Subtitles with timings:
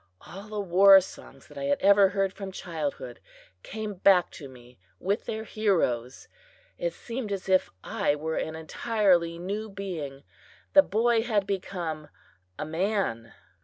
[0.21, 3.19] All the war songs that I had ever heard from childhood
[3.61, 6.27] came back to me with their heroes.
[6.79, 10.23] It seemed as if I were an entirely new being
[10.73, 12.07] the boy had become
[12.57, 13.31] a man!